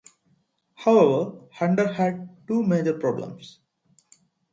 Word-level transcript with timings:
However, 0.77 1.41
Hunter 1.51 1.93
had 1.93 2.27
two 2.47 2.63
major 2.63 2.95
problems. 2.97 3.59